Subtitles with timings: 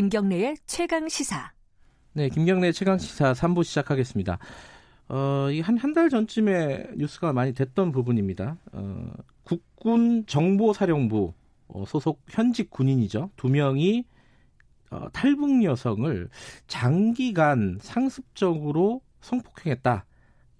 [0.00, 1.52] 김경래의 최강 시사.
[2.14, 4.38] 네, 김경래 최강 시사 3부 시작하겠습니다.
[5.10, 8.56] 어, 한한 달 전쯤에 뉴스가 많이 됐던 부분입니다.
[8.72, 9.12] 어,
[9.44, 11.34] 국군 정보사령부
[11.68, 13.28] 어, 소속 현직 군인이죠.
[13.36, 14.06] 두 명이
[14.90, 16.30] 어, 탈북 여성을
[16.66, 20.06] 장기간 상습적으로 성폭행했다.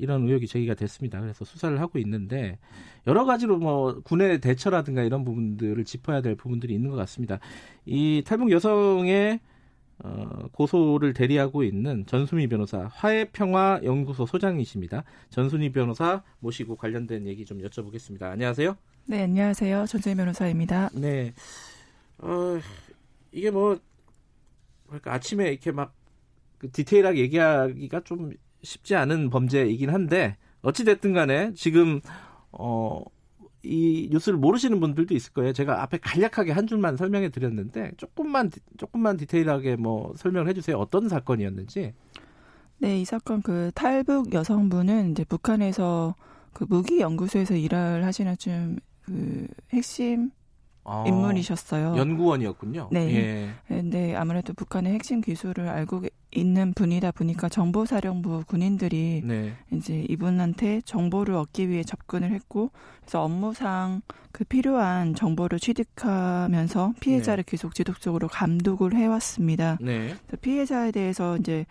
[0.01, 1.21] 이런 의혹이 제기가 됐습니다.
[1.21, 2.59] 그래서 수사를 하고 있는데
[3.07, 7.39] 여러 가지로 뭐 군의 대처라든가 이런 부분들을 짚어야 될 부분들이 있는 것 같습니다.
[7.85, 9.41] 이 탈북 여성의
[10.03, 15.05] 어, 고소를 대리하고 있는 전수미 변호사 화해평화 연구소 소장이십니다.
[15.29, 18.23] 전수미 변호사 모시고 관련된 얘기 좀 여쭤보겠습니다.
[18.23, 18.77] 안녕하세요.
[19.07, 19.85] 네, 안녕하세요.
[19.85, 20.89] 전수미 변호사입니다.
[20.95, 21.35] 네.
[22.19, 22.59] 어,
[23.33, 23.79] 이게 뭐
[24.87, 32.01] 그러니까 아침에 이렇게 막그 디테일하게 얘기하기가 좀 쉽지 않은 범죄이긴 한데 어찌 됐든 간에 지금
[32.53, 33.03] 어,
[33.63, 35.53] 이 뉴스를 모르시는 분들도 있을 거예요.
[35.53, 40.77] 제가 앞에 간략하게 한 줄만 설명해 드렸는데 조금만 조금만 디테일하게 뭐 설명을 해주세요.
[40.77, 41.93] 어떤 사건이었는지.
[42.79, 46.15] 네, 이 사건 그 탈북 여성분은 이제 북한에서
[46.53, 48.79] 그 무기 연구소에서 일을 하시는 좀
[49.11, 50.31] 그 핵심
[50.85, 51.97] 아, 인물이셨어요.
[51.97, 52.89] 연구원이었군요.
[52.91, 53.15] 네.
[53.15, 53.51] 예.
[53.69, 59.53] 근데 아무래도 북한의 핵심 기술을 알고 있는 분이다 보니까 정보사령부 군인들이 네.
[59.73, 62.71] 이제 이분한테 정보를 얻기 위해 접근을 했고
[63.01, 64.03] 그래서 업무상
[64.33, 67.51] 그 필요한 정보를 취득하면서 피해자를 네.
[67.51, 69.79] 계속 지속적으로 감독을 해왔습니다.
[69.81, 70.15] 네.
[70.41, 71.67] 피해자에 대해서 이제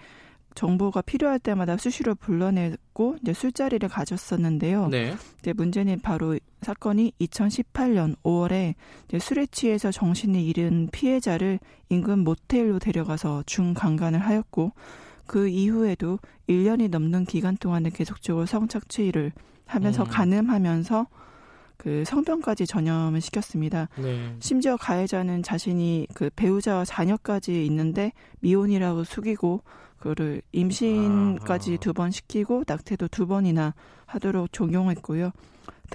[0.60, 4.90] 정보가 필요할 때마다 수시로 불러내고 이제 술자리를 가졌었는데요.
[4.90, 5.16] 네.
[5.40, 8.74] 이제 문제는 바로 사건이 2018년 5월에
[9.08, 14.74] 이제 술에 취해서 정신이 잃은 피해자를 인근 모텔로 데려가서 중강간을 하였고
[15.28, 19.32] 그 이후에도 1년이 넘는 기간 동안에 계속적으로 성착취를
[19.66, 20.10] 하면서 음.
[20.10, 21.08] 가늠하면서
[21.78, 23.88] 그 성병까지 전염을 시켰습니다.
[23.96, 24.36] 네.
[24.40, 29.62] 심지어 가해자는 자신이 그 배우자와 자녀까지 있는데 미혼이라고 숙이고
[30.00, 33.74] 그를 임신까지 두 번 시키고 낙태도 두 번이나
[34.06, 35.32] 하도록 종용했고요.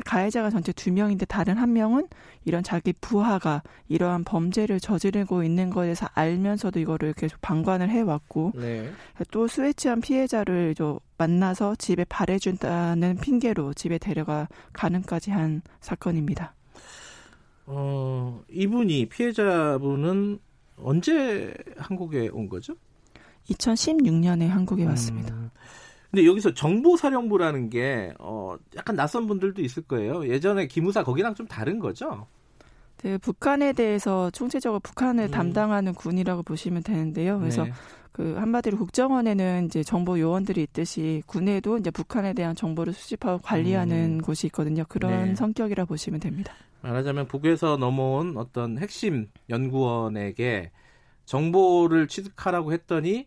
[0.04, 2.08] 가해자가 전체 두 명인데 다른 한 명은
[2.44, 8.90] 이런 자기 부하가 이러한 범죄를 저지르고 있는 것에 대해서 알면서도 이거를 계속 방관을 해왔고 네.
[9.30, 16.54] 또 취한 피해자를 저 만나서 집에 발해준다는 핑계로 집에 데려가 가는까지 한 사건입니다.
[17.66, 20.38] 어 이분이 피해자분은
[20.76, 22.74] 언제 한국에 온 거죠?
[23.50, 25.34] 2016년에 한국에 왔습니다.
[25.34, 25.50] 음.
[26.10, 30.28] 근데 여기서 정보사령부라는 게 어, 약간 낯선 분들도 있을 거예요.
[30.28, 32.28] 예전에 기무사 거기랑 좀 다른 거죠?
[33.02, 35.30] 네, 북한에 대해서 총체적으로 북한을 음.
[35.30, 37.38] 담당하는 군이라고 보시면 되는데요.
[37.40, 37.72] 그래서 네.
[38.12, 44.22] 그 한마디로 국정원에는 이제 정보 요원들이 있듯이 군에도 이제 북한에 대한 정보를 수집하고 관리하는 음.
[44.22, 44.84] 곳이 있거든요.
[44.88, 45.34] 그런 네.
[45.34, 46.54] 성격이라 보시면 됩니다.
[46.82, 50.70] 말하자면 북에서 넘어온 어떤 핵심 연구원에게
[51.24, 53.26] 정보를 취득하라고 했더니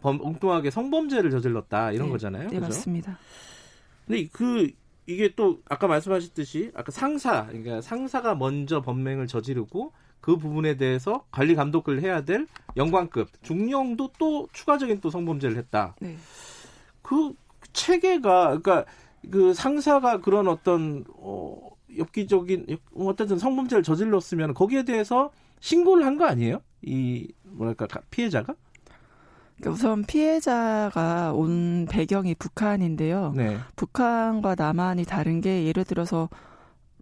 [0.00, 2.42] 범, 엉뚱하게 성범죄를 저질렀다 이런 네, 거잖아요.
[2.44, 2.60] 네, 그죠?
[2.60, 3.18] 맞습니다.
[4.06, 4.70] 근데 그
[5.06, 11.54] 이게 또 아까 말씀하셨듯이 아까 상사 그러니까 상사가 먼저 범행을 저지르고 그 부분에 대해서 관리
[11.54, 15.94] 감독을 해야 될 영관급 중령도 또 추가적인 또 성범죄를 했다.
[16.00, 16.16] 네.
[17.02, 17.32] 그
[17.72, 18.84] 체계가 그러니까
[19.30, 25.30] 그 상사가 그런 어떤 어 엽기적인 어쨌든 성범죄를 저질렀으면 거기에 대해서
[25.60, 26.60] 신고를 한 거 아니에요?
[26.82, 28.54] 이 뭐랄까 피해자가?
[29.58, 33.32] 그러니까 우선 피해자가 온 배경이 북한인데요.
[33.36, 33.58] 네.
[33.76, 36.28] 북한과 남한이 다른 게 예를 들어서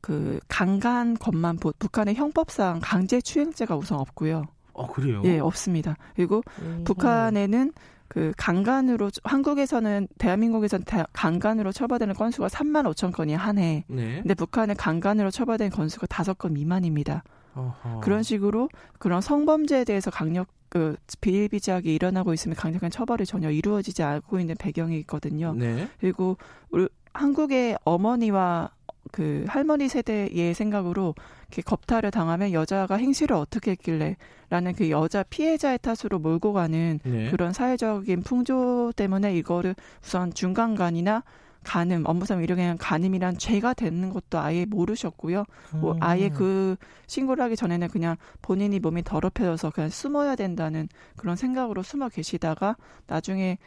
[0.00, 4.44] 그 강간 것만 보, 북한의 형법상 강제 추행죄가 우선 없고요.
[4.72, 5.22] 어 그래요?
[5.24, 5.96] 예, 없습니다.
[6.14, 6.82] 그리고 음.
[6.84, 7.72] 북한에는
[8.08, 13.84] 그 강간으로 한국에서는 대한민국에서는 대, 강간으로 처벌되는 건수가 3만 5천 건이 한 해.
[13.88, 14.20] 네.
[14.22, 17.24] 근데 북한은 강간으로 처벌된 건수가 5건 미만입니다.
[17.56, 18.00] 어허.
[18.00, 18.68] 그런 식으로
[18.98, 24.98] 그런 성범죄에 대해서 강력 그 비일비재하게 일어나고 있으면 강력한 처벌이 전혀 이루어지지 않고 있는 배경이
[25.00, 25.54] 있거든요.
[25.54, 25.88] 네.
[26.00, 26.36] 그리고
[26.70, 28.70] 우리 한국의 어머니와
[29.12, 31.14] 그 할머니 세대의 생각으로
[31.48, 37.30] 이렇게 겁탈을 당하면 여자가 행실을 어떻게 했길래라는 그 여자 피해자의 탓으로 몰고 가는 네.
[37.30, 39.74] 그런 사회적인 풍조 때문에 이거를
[40.04, 41.22] 우선 중간간이나
[41.66, 45.44] 간음, 업무상 위력에 간음이란 죄가 되는 것도 아예 모르셨고요.
[45.74, 45.98] 뭐 음.
[46.00, 46.76] 아예 그
[47.08, 52.76] 신고를 하기 전에는 그냥 본인이 몸이 더럽혀져서 그냥 숨어야 된다는 그런 생각으로 숨어 계시다가
[53.08, 53.58] 나중에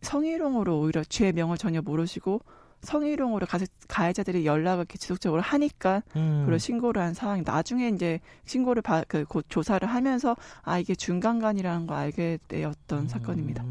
[0.00, 2.40] 성희롱으로 오히려 죄 명을 전혀 모르시고
[2.82, 3.46] 성희롱으로
[3.88, 6.42] 가해자들이 연락을 지속적으로 하니까 음.
[6.44, 11.96] 그런 신고를 한 상황이 나중에 이제 신고를 바, 그 조사를 하면서 아 이게 중간간이라는 걸
[11.96, 13.08] 알게 되었던 음.
[13.08, 13.64] 사건입니다.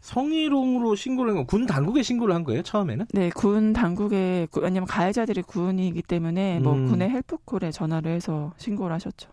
[0.00, 3.06] 성희롱으로 신고를 한건군 당국에 신고를 한 거예요 처음에는?
[3.12, 6.86] 네, 군 당국에 왜냐면 가해자들이 군이기 때문에 뭐 음.
[6.88, 9.30] 군의 헬프콜에 전화를 해서 신고를 하셨죠.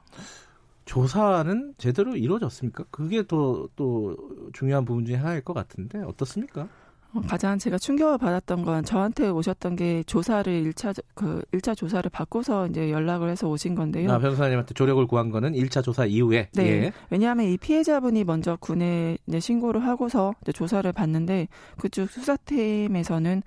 [0.86, 2.86] 조사는 제대로 이루어졌습니까?
[2.92, 4.16] 그게 더 또
[4.54, 6.68] 중요한 부분 중에 하나일 것 같은데 어떻습니까?
[7.16, 12.68] 어, 가장 제가 충격을 받았던 건 저한테 오셨던 게 조사를 1차 그 1차 조사를 받고서
[12.68, 14.12] 이제 연락을 해서 오신 건데요.
[14.12, 16.50] 아, 변호사님한테 조력을 구한 거는 1차 조사 이후에.
[16.54, 16.64] 네.
[16.66, 16.92] 예.
[17.10, 21.48] 왜냐하면 이 피해자분이 먼저 군에 신고를 하고서 조사를 받는데
[21.78, 23.44] 그쪽 수사팀에서는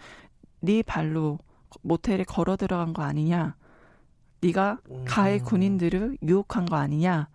[0.60, 1.38] 네 발로
[1.82, 3.54] 모텔에 걸어 들어간 거 아니냐.
[4.40, 7.26] 네가 가해 군인들을 유혹한 거 아니냐라는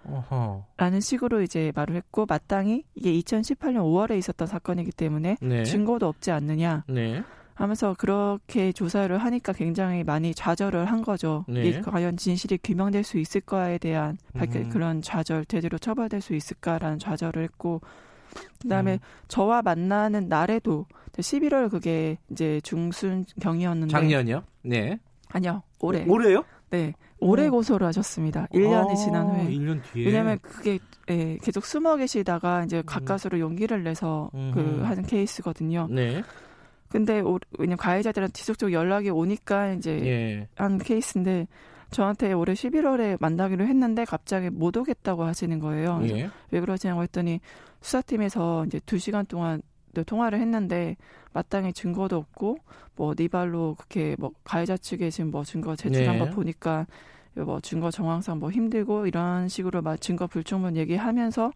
[1.02, 5.64] 식으로 이제 말을 했고 마땅히 이게 2018년 5월에 있었던 사건이기 때문에 네.
[5.64, 7.24] 증거도 없지 않느냐 네.
[7.56, 11.46] 하면서 그렇게 조사를 하니까 굉장히 많이 좌절을 한 거죠.
[11.48, 11.68] 네.
[11.68, 14.70] 이 과연 진실이 규명될 수 있을까에 대한 음.
[14.70, 17.82] 그런 좌절 제대로 처벌될 수 있을까라는 좌절을 했고
[18.62, 19.00] 그다음에 음.
[19.28, 24.44] 저와 만나는 날에도 11월 그게 이제 중순 경이었는데 작년이요?
[24.64, 25.00] 네.
[25.30, 25.62] 아니요.
[25.80, 26.06] 올해.
[26.08, 26.44] 올해요?
[26.74, 26.94] 네.
[27.20, 27.52] 올해 어.
[27.52, 28.48] 고소를 하셨습니다.
[28.52, 29.48] 1년이 아, 지난 후에.
[29.48, 30.06] 1년 뒤에.
[30.08, 30.80] 왜냐면 그게
[31.10, 32.84] 예, 계속 숨어 계시다가 이제 음.
[32.86, 34.52] 가까스로 용기를 내서 음.
[34.54, 35.88] 그 하는 케이스거든요.
[35.92, 36.24] 네.
[36.90, 40.48] 근데 오, 왜냐면 가해자들은 지속적으로 연락이 오니까 이제 예.
[40.56, 41.48] 한 케이스인데
[41.92, 46.02] 저한테 올해 11월에 만나기로 했는데 갑자기 못 오겠다고 하시는 거예요.
[46.06, 46.30] 예.
[46.52, 47.40] 왜 그러시냐고 했더니
[47.82, 49.62] 수사팀에서 이제 2시간 동안
[50.02, 50.98] 통화를 했는데
[51.34, 52.58] 마땅히 증거도 없고
[52.96, 56.20] 뭐 네 발로 그렇게 뭐 가해자 측에 지금 뭐 증거 제출한 네.
[56.20, 56.88] 거 보니까
[57.36, 61.52] 뭐 증거 정황상 뭐 힘들고 이런 식으로 막 증거 불충분 얘기하면서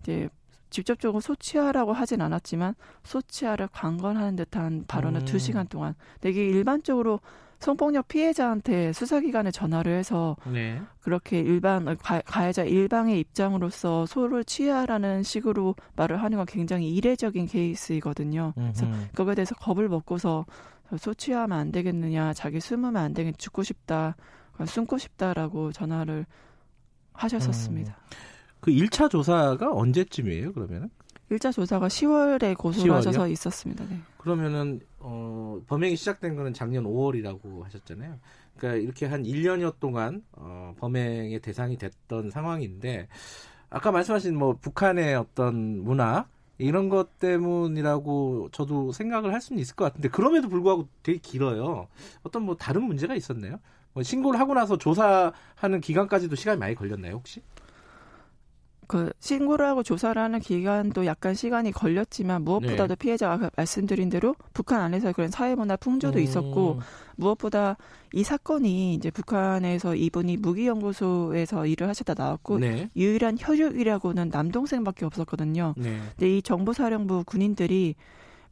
[0.00, 0.28] 이제
[0.70, 2.74] 직접적으로 소치하라고 하진 않았지만
[3.04, 5.38] 소치하를 관건하는 듯한 발언을 두 음.
[5.38, 7.20] 시간 동안 되게 일반적으로
[7.62, 10.82] 성폭력 피해자한테 수사기관에 전화를 해서 네.
[11.00, 18.52] 그렇게 일반 가, 해자 일방의 입장으로서 소를 취하라는 식으로 말을 하는 건 굉장히 이례적인 케이스이거든요.
[18.58, 18.72] 음흠.
[18.74, 20.44] 그래서 거기에 대해서 겁을 먹고서
[20.98, 24.16] 소 취하면 안 되겠느냐, 자기 숨으면 안 되겠, 죽고 싶다,
[24.66, 26.26] 숨고 싶다라고 전화를
[27.12, 27.92] 하셨었습니다.
[27.92, 28.16] 음.
[28.60, 30.90] 그 1차 조사가 언제쯤이에요, 그러면은?
[31.30, 33.84] 1차 조사가 10월에 고소를 하셔서 있었습니다.
[33.88, 34.00] 네.
[34.18, 38.18] 그러면은 어, 범행이 시작된 거는 작년 5월이라고 하셨잖아요.
[38.56, 43.08] 그러니까 이렇게 한 1년여 동안 어, 범행의 대상이 됐던 상황인데
[43.68, 46.26] 아까 말씀하신 뭐 북한의 어떤 문화
[46.58, 51.88] 이런 것 때문이라고 저도 생각을 할 수는 있을 것 같은데 그럼에도 불구하고 되게 길어요.
[52.22, 53.58] 어떤 뭐 다른 문제가 있었나요?
[53.94, 57.42] 뭐 신고를 하고 나서 조사하는 기간까지도 시간이 많이 걸렸나요, 혹시?
[58.86, 62.94] 그 신고를 하고 조사를 하는 기간도 약간 시간이 걸렸지만 무엇보다도 네.
[62.96, 66.22] 피해자가 말씀드린 대로 북한 안에서 그런 사회문화 풍조도 음.
[66.22, 66.80] 있었고
[67.16, 67.76] 무엇보다
[68.12, 72.90] 이 사건이 이제 북한에서 이분이 무기연구소에서 일을 하셨다 나왔고 네.
[72.96, 75.74] 유일한 혈육이라고는 남동생밖에 없었거든요.
[75.76, 75.98] 네.
[76.16, 77.94] 근데 이 정보사령부 군인들이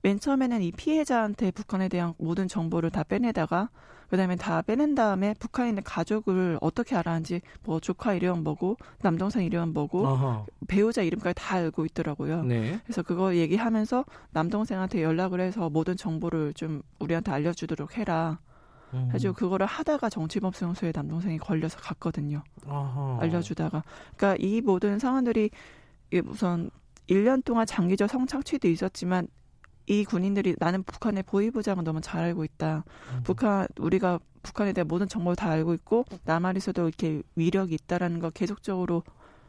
[0.03, 3.69] 맨 처음에는 이 피해자한테 북한에 대한 모든 정보를 다 빼내다가
[4.11, 9.73] 그다음에 다 빼낸 다음에 북한에 있는 가족을 어떻게 알았는지 뭐 조카 이름 뭐고 남동생 이름
[9.73, 10.47] 뭐고 어허.
[10.67, 12.43] 배우자 이름까지 다 알고 있더라고요.
[12.43, 12.81] 네.
[12.85, 18.41] 그래서 그거 얘기하면서 남동생한테 연락을 해서 모든 정보를 좀 우리한테 알려주도록 해라.
[18.93, 19.09] 음.
[19.15, 22.43] 해주 그거를 하다가 정치범 수용소에 남동생이 걸려서 갔거든요.
[22.67, 23.19] 어허.
[23.21, 23.85] 알려주다가
[24.17, 25.51] 그러니까 이 모든 상황들이
[26.27, 26.71] 우선
[27.09, 29.29] 1년 동안 장기적 성착취도 있었지만
[29.91, 32.85] 이 군인들이 나는 북한의 보위부장을 너무 잘 알고 있다.
[33.13, 33.21] 음.
[33.25, 39.03] 북한 우리가 북한에 대한 모든 정보를 다 알고 있고 남한에서도 이렇게 위력이 있다라는 거 계속적으로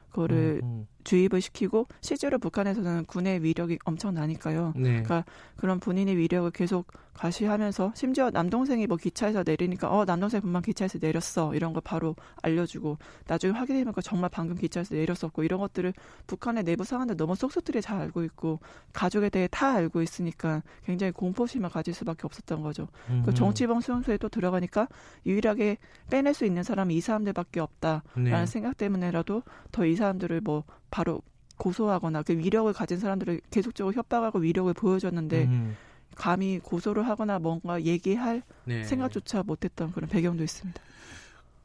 [0.10, 0.88] 그거를 음, 음.
[1.04, 4.74] 주입을 시키고 실제로 북한에서는 군의 위력이 엄청나니까요.
[4.76, 4.82] 네.
[4.90, 10.98] 그러니까 그런 본인의 위력을 계속 과시하면서 심지어 남동생이 뭐 기차에서 내리니까 어 남동생 분만 기차에서
[11.02, 15.94] 내렸어 이런 걸 바로 알려주고 나중에 확인해보니까 정말 방금 기차에서 내렸었고 이런 것들을
[16.28, 18.60] 북한의 내부 상황들 너무 쏙쏙들이 잘 알고 있고
[18.94, 22.88] 가족에 대해 다 알고 있으니까 굉장히 공포심을 가질 수밖에 없었던 거죠.
[23.10, 23.24] 음.
[23.26, 24.88] 그 정치범 수용소에 또 들어가니까
[25.26, 25.78] 유일하게
[26.10, 28.46] 빼낼 수 있는 사람이 이 사람들밖에 없다라는 네.
[28.46, 31.22] 생각 때문에라도 더 이 사람들을 뭐 바로
[31.58, 35.76] 고소하거나 그 위력을 가진 사람들을 계속적으로 협박하고 위력을 보여줬는데 음.
[36.16, 38.84] 감히 고소를 하거나 뭔가 얘기할 네.
[38.84, 40.82] 생각조차 못했던 그런 배경도 있습니다.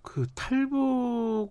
[0.02, 1.50] 그 탈북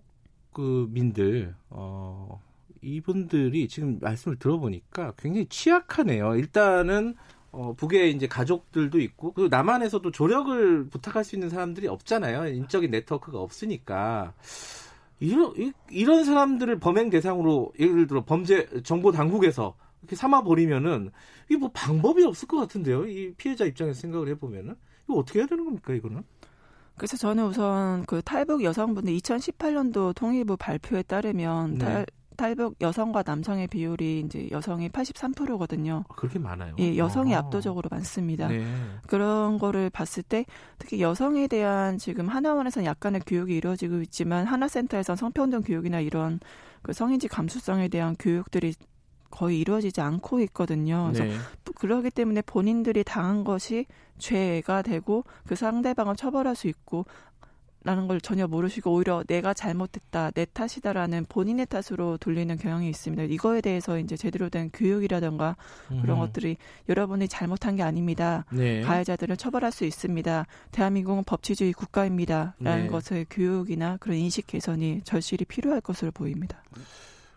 [0.52, 2.40] 그 민들 어
[2.80, 6.36] 이분들이 지금 말씀을 들어보니까 굉장히 취약하네요.
[6.36, 7.14] 일단은
[7.52, 12.48] 어, 북에 이제 가족들도 있고 그리고 남한에서도 조력을 부탁할 수 있는 사람들이 없잖아요.
[12.48, 14.34] 인적인 네트워크가 없으니까
[15.20, 15.54] 이런
[15.90, 21.10] 이런 사람들을 범행 대상으로 예를 들어 범죄 정보 당국에서 이렇게 삼아 버리면은
[21.48, 23.06] 이게 뭐 방법이 없을 것 같은데요.
[23.06, 26.22] 이 피해자 입장에서 생각을 해보면은 이거 어떻게 해야 되는 겁니까 이거는?
[26.96, 31.78] 그래서 저는 우선 그 탈북 여성분들 2018년도 통일부 발표에 따르면 네.
[31.78, 36.04] 탈, 탈북 여성과 남성의 비율이 이제 여성이 83%거든요.
[36.08, 36.74] 아, 그렇게 많아요.
[36.78, 37.38] 예, 여성이 아.
[37.38, 38.48] 압도적으로 많습니다.
[38.48, 38.64] 네.
[39.06, 40.44] 그런 거를 봤을 때
[40.78, 46.40] 특히 여성에 대한 지금 하나원에서는 약간의 교육이 이루어지고 있지만 하나센터에서는 성평등 교육이나 이런
[46.82, 48.74] 그 성인지 감수성에 대한 교육들이
[49.30, 51.10] 거의 이루어지지 않고 있거든요.
[51.12, 51.36] 그래서 네.
[51.74, 53.86] 그러기 때문에 본인들이 당한 것이
[54.18, 57.04] 죄가 되고 그 상대방을 처벌할 수 있고
[57.86, 63.22] 라는 걸 전혀 모르시고 오히려 내가 잘못했다, 내 탓이다라는 본인의 탓으로 돌리는 경향이 있습니다.
[63.22, 65.56] 이거에 대해서 이제 제대로 된 교육이라던가
[66.02, 66.18] 그런 음.
[66.18, 66.56] 것들이
[66.88, 68.44] 여러분이 잘못한 게 아닙니다.
[68.50, 68.80] 네.
[68.80, 70.46] 가해자들을 처벌할 수 있습니다.
[70.72, 72.56] 대한민국은 법치주의 국가입니다.
[72.58, 72.90] 라는 네.
[72.90, 76.60] 것의 교육이나 그런 인식 개선이 절실히 필요할 것으로 보입니다.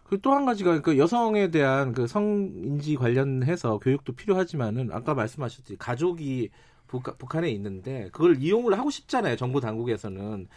[0.06, 6.50] 그또한 가지가 그 여성에 대한 그 성인지 관련해서 교육도 필요하지만은 아까 말씀하셨듯이 가족이
[6.90, 9.36] 북한, 에 있는데 그걸 이용을 하고 싶잖아요.
[9.36, 10.48] 정부 당국에서는.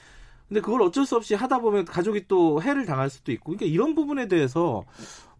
[0.48, 3.52] 근데 그걸 어쩔 수 없이 하다 보면 가족이 또 해를 당할 수도 있고.
[3.52, 4.84] 그러니까 이런 부분에 대해서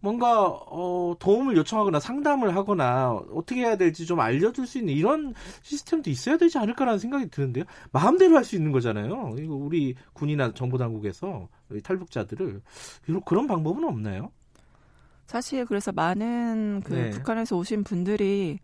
[0.00, 5.32] 뭔가 어, 도움을 요청하거나 상담을 하거나 어떻게 해야 될지 좀 알려줄 수 있는 이런
[5.62, 7.64] 시스템도 있어야 되지 않을까라는 생각이 드는데요.
[7.92, 9.36] 마음대로 할 수 있는 거잖아요.
[9.38, 11.48] 이거 우리 군이나 정보 당국에서
[11.84, 12.60] 탈북자들을
[13.24, 14.32] 그런 방법은 없나요?
[15.26, 17.10] 사실 그래서 많은 그 네.
[17.10, 18.58] 북한에서 오신 분들이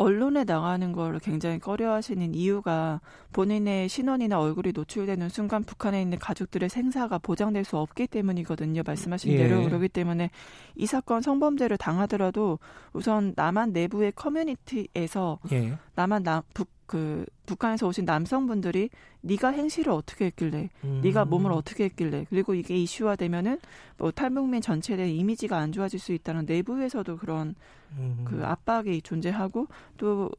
[0.00, 3.02] 언론에 나가는 걸 굉장히 꺼려하시는 이유가
[3.34, 8.82] 본인의 신원이나 얼굴이 노출되는 순간 북한에 있는 가족들의 생사가 보장될 수 없기 때문이거든요.
[8.86, 9.36] 말씀하신 예.
[9.36, 10.30] 대로 그렇기 때문에
[10.74, 12.58] 이 사건 성범죄를 당하더라도
[12.94, 15.76] 우선 남한 내부의 커뮤니티에서 예.
[15.96, 21.00] 남한 남, 북, 그 북한에서 오신 남성분들이 네가 행실을 어떻게 했길래, 음.
[21.04, 23.60] 네가 몸을 어떻게 했길래, 그리고 이게 이슈화 되면은
[23.96, 27.54] 뭐 탈북민 전체에 대한 이미지가 안 좋아질 수 있다는 내부에서도 그런
[27.92, 28.24] 음.
[28.24, 29.68] 그 압박이 존재하고
[29.98, 30.32] 또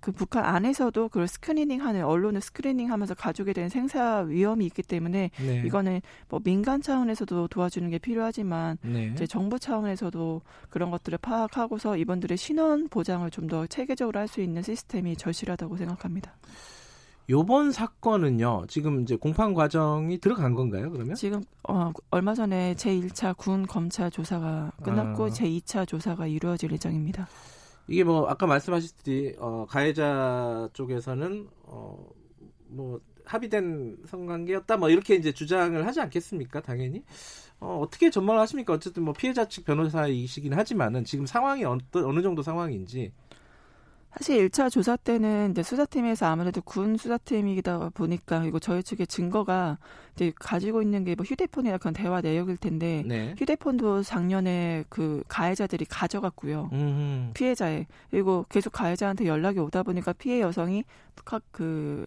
[0.00, 5.62] 그 북한 안에서도 그걸 스크리닝하는 언론을 스크리닝하면서 가족에 대한 생사 위험이 있기 때문에 네.
[5.66, 9.10] 이거는 뭐 민간 차원에서도 도와주는 게 필요하지만 네.
[9.14, 10.40] 이제 정부 차원에서도
[10.70, 16.32] 그런 것들을 파악하고서 이번들의 신원 보장을 좀 더 체계적으로 할 수 있는 시스템이 절실하다고 생각합니다.
[17.28, 21.14] 요번 사건은요, 지금 이제 공판 과정이 들어간 건가요, 그러면?
[21.14, 25.28] 지금, 어, 얼마 전에 제1차 군 검찰 조사가 끝났고, 아.
[25.28, 27.28] 제2차 조사가 이루어질 예정입니다.
[27.90, 32.08] 이게 뭐 아까 말씀하셨듯이 어, 가해자 쪽에서는 어,
[32.68, 36.60] 뭐 합의된 성관계였다 뭐 이렇게 이제 주장을 하지 않겠습니까?
[36.60, 37.02] 당연히.
[37.58, 38.72] 어, 어떻게 전망을 하십니까?
[38.72, 43.12] 어쨌든 뭐 피해자 측 변호사이시긴 하지만은 지금 상황이 어느, 어느 정도 상황인지
[44.12, 49.78] 사실 1차 조사 때는 이제 수사팀에서 아무래도 군 수사팀이다 보니까 그리고 저희 측의 증거가
[50.14, 53.34] 이제 가지고 있는 게 뭐 휴대폰이나 그런 대화 내역일 텐데 네.
[53.38, 56.70] 휴대폰도 작년에 그 가해자들이 가져갔고요.
[56.72, 57.32] 음흠.
[57.34, 60.84] 피해자의 그리고 계속 가해자한테 연락이 오다 보니까 피해 여성이
[61.52, 62.04] 그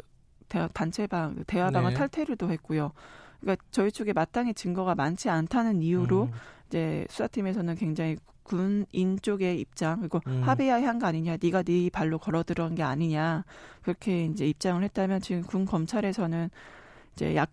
[0.74, 1.96] 단체방 대화방을 네.
[1.98, 2.92] 탈퇴를 또 했고요.
[3.40, 6.32] 그러니까 저희 쪽에 마땅히 증거가 많지 않다는 이유로 음.
[6.68, 10.42] 이제 수사팀에서는 굉장히 군인 쪽의 입장 그리고 음.
[10.44, 13.44] 합의해야 한 거 아니냐 네가 네 발로 걸어 들어간 게 아니냐
[13.82, 16.50] 그렇게 이제 입장을 했다면 지금 군 검찰에서는
[17.16, 17.50] 이제 약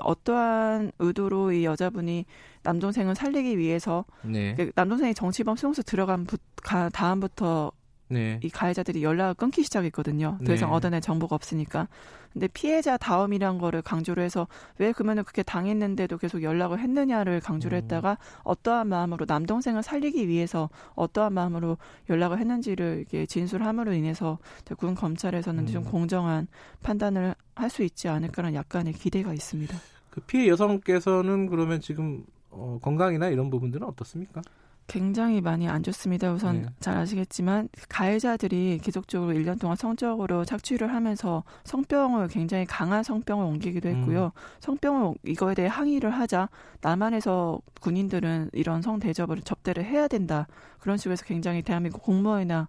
[0.00, 2.26] 어떠한 의도로 이 여자분이
[2.62, 4.54] 남동생을 살리기 위해서 네.
[4.54, 7.72] 그 남동생이 정치범 수용소 들어간 부, 가, 다음부터
[8.08, 8.40] 네.
[8.42, 10.38] 이 가해자들이 연락을 끊기 시작했거든요.
[10.44, 10.74] 더 이상 네.
[10.76, 11.88] 얻어낼 정보가 없으니까.
[12.32, 14.46] 근데 피해자 다음이란 거를 강조를 해서
[14.78, 17.82] 왜 그러면은 그렇게 당했는데도 계속 연락을 했느냐를 강조를 음.
[17.82, 21.78] 했다가 어떠한 마음으로 남동생을 살리기 위해서 어떠한 마음으로
[22.10, 24.38] 연락을 했는지를 이게 진술함으로 인해서
[24.76, 25.66] 군 검찰에서는 음.
[25.66, 26.46] 좀 공정한
[26.82, 29.76] 판단을 할 수 있지 않을까라는 약간의 기대가 있습니다.
[30.10, 34.42] 그 피해 여성께서는 그러면 지금 어, 건강이나 이런 부분들은 어떻습니까?
[34.88, 36.32] 굉장히 많이 안 좋습니다.
[36.32, 36.68] 우선 네.
[36.80, 44.32] 잘 아시겠지만 가해자들이 계속적으로 1년 동안 성적으로 착취를 하면서 성병을 굉장히 강한 성병을 옮기기도 했고요.
[44.34, 44.40] 음.
[44.60, 46.48] 성병을 이거에 대해 항의를 하자
[46.80, 50.46] 남한에서 군인들은 이런 성 대접을 접대를 해야 된다.
[50.80, 52.68] 그런 식으로 해서 굉장히 대한민국 공무원이나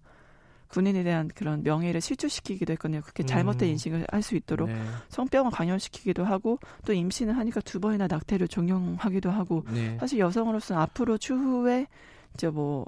[0.69, 3.01] 군인에 대한 그런 명예를 실추시키기도 했거든요.
[3.01, 3.71] 그렇게 잘못된 음.
[3.71, 4.75] 인식을 할 수 있도록 네.
[5.09, 9.97] 성병을 강요시키기도 하고 또 임신을 하니까 두 번이나 낙태를 종용하기도 하고 네.
[9.99, 11.87] 사실 여성으로서는 앞으로 추후에
[12.33, 12.85] 이제 뭐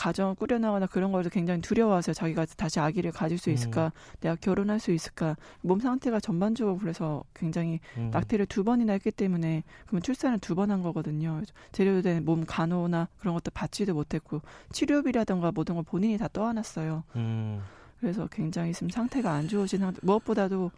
[0.00, 2.14] 가정을 꾸려나가나 그런 걸도 굉장히 두려워하세요.
[2.14, 3.86] 자기가 다시 아기를 가질 수 있을까?
[3.86, 4.16] 음.
[4.20, 5.36] 내가 결혼할 수 있을까?
[5.60, 8.08] 몸 상태가 전반적으로 그래서 굉장히 음.
[8.10, 11.42] 낙태를 두 번이나 했기 때문에 그러면 출산을 두 번 한 거거든요.
[11.72, 14.40] 제대로 된몸 간호나 그런 것도 받지도 못했고
[14.72, 17.04] 치료비라던가 모든 걸 본인이 다 떠안았어요.
[17.16, 17.60] 음.
[17.98, 20.00] 그래서 굉장히 지금 상태가 안 좋으신 상태.
[20.02, 20.70] 무엇보다도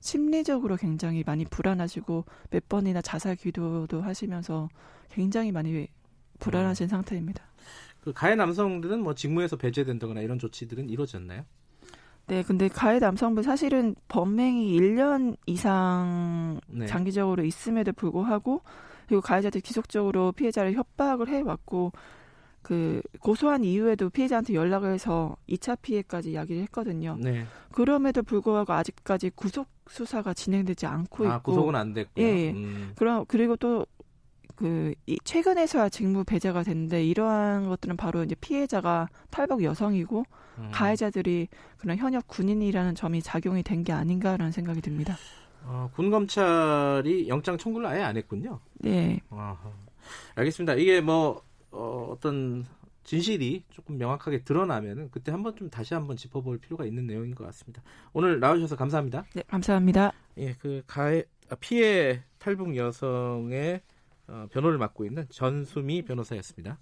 [0.00, 4.68] 심리적으로 굉장히 많이 불안하시고 몇 번이나 자살 기도도 하시면서
[5.10, 5.88] 굉장히 많이
[6.38, 6.88] 불안하신 음.
[6.88, 7.42] 상태입니다.
[8.00, 11.44] 그 가해 남성들은 뭐 직무에서 배제된다거나 이런 조치들은 이루어졌나요?
[12.26, 16.86] 네, 근데 가해 남성분 사실은 범행이 1년 이상 네.
[16.86, 18.62] 장기적으로 있음에도 불구하고
[19.06, 21.92] 그리고 가해자들이 지속적으로 피해자를 협박을 해왔고
[22.60, 27.16] 그 고소한 이후에도 피해자한테 연락을 해서 2차 피해까지 이야기를 했거든요.
[27.18, 27.46] 네.
[27.72, 32.20] 그럼에도 불구하고 아직까지 구속 수사가 진행되지 않고 아, 있고 구속은 안 됐고.
[32.20, 32.50] 예.
[32.50, 32.92] 음.
[32.96, 33.86] 그럼 그리고 또
[34.58, 40.24] 그 최근에서야 직무 배제가 됐는데 이러한 것들은 바로 이제 피해자가 탈북 여성이고
[40.58, 40.70] 음.
[40.72, 41.46] 가해자들이
[41.76, 45.16] 그런 현역 군인이라는 점이 작용이 된 게 아닌가라는 생각이 듭니다.
[45.64, 48.58] 어, 군 검찰이 영장 청구를 아예 안 했군요.
[48.74, 49.20] 네.
[49.30, 49.56] 아하.
[50.34, 50.74] 알겠습니다.
[50.74, 52.64] 이게 뭐 어, 어떤
[53.04, 57.80] 진실이 조금 명확하게 드러나면은 그때 한번 좀 다시 한번 짚어볼 필요가 있는 내용인 것 같습니다.
[58.12, 59.24] 오늘 나와주셔서 감사합니다.
[59.34, 60.12] 네, 감사합니다.
[60.38, 63.80] 예, 그 가해 아, 피해 탈북 여성의 어,
[64.50, 66.78] 변호를 맡고 있는 전수미 변호사였습니다.